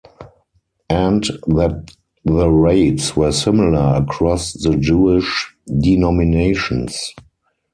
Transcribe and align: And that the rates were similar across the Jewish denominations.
And 0.89 1.23
that 1.45 1.95
the 2.25 2.49
rates 2.49 3.15
were 3.15 3.31
similar 3.31 3.97
across 4.01 4.53
the 4.53 4.75
Jewish 4.75 5.53
denominations. 5.79 7.13